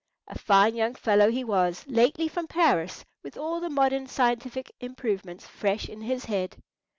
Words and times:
A 0.27 0.35
fine 0.35 0.73
young 0.73 0.95
fellow 0.95 1.29
he 1.29 1.43
was, 1.43 1.85
lately 1.87 2.27
from 2.27 2.47
Paris, 2.47 3.05
with 3.21 3.37
all 3.37 3.59
the 3.59 3.69
modern 3.69 4.07
scientific 4.07 4.71
improvements 4.79 5.45
fresh 5.45 5.87
in 5.87 6.01
his 6.01 6.25
head. 6.25 6.57